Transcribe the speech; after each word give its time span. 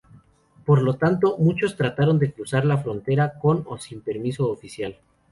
Por 0.65 0.81
lo 0.81 0.95
tanto, 0.95 1.37
muchos 1.37 1.75
trataron 1.77 2.17
de 2.17 2.33
cruzar 2.33 2.65
la 2.65 2.79
frontera, 2.79 3.37
con 3.37 3.63
o 3.67 3.77
sin 3.77 4.01
permiso 4.01 4.49
oficial. 4.49 4.97